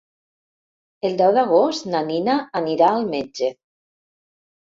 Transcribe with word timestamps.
El 1.09 1.17
deu 1.19 1.33
d'agost 1.35 1.85
na 1.95 2.01
Nina 2.09 2.37
anirà 2.61 2.89
al 2.95 3.05
metge. 3.13 3.51